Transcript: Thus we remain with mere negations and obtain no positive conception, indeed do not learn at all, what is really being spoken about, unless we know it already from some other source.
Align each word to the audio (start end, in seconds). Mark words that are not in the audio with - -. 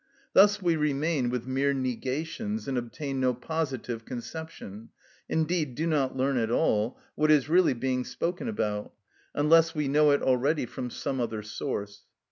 Thus 0.33 0.59
we 0.59 0.75
remain 0.77 1.29
with 1.29 1.45
mere 1.45 1.73
negations 1.73 2.67
and 2.67 2.75
obtain 2.75 3.19
no 3.19 3.35
positive 3.35 4.03
conception, 4.03 4.89
indeed 5.29 5.75
do 5.75 5.85
not 5.85 6.17
learn 6.17 6.37
at 6.37 6.49
all, 6.49 6.97
what 7.13 7.29
is 7.29 7.49
really 7.49 7.75
being 7.75 8.03
spoken 8.03 8.47
about, 8.49 8.93
unless 9.35 9.75
we 9.75 9.87
know 9.87 10.09
it 10.09 10.23
already 10.23 10.65
from 10.65 10.89
some 10.89 11.21
other 11.21 11.43
source. 11.43 12.01